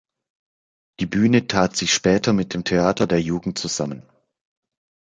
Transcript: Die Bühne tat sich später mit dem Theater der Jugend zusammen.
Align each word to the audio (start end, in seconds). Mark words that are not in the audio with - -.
Die 0.99 1.05
Bühne 1.05 1.45
tat 1.45 1.75
sich 1.75 1.93
später 1.93 2.33
mit 2.33 2.55
dem 2.55 2.63
Theater 2.63 3.05
der 3.05 3.21
Jugend 3.21 3.59
zusammen. 3.59 4.01